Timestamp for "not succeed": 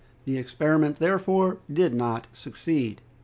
1.93-3.01